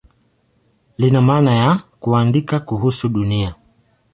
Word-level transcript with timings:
Lina 0.97 1.21
maana 1.21 1.53
ya 1.55 1.83
"kuandika 1.99 2.59
kuhusu 2.59 3.09
Dunia". 3.09 3.55